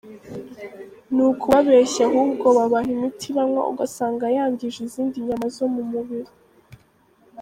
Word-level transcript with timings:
Ni 1.13 1.21
ukubabeshya 1.29 2.01
ahubwo 2.09 2.45
babaha 2.57 2.87
imiti 2.95 3.27
banywa 3.37 3.63
ugasanga 3.71 4.25
yangije 4.37 4.77
izindi 4.87 5.15
nyama 5.27 5.47
zo 5.55 5.65
mu 5.73 5.83
mubiri. 5.91 6.31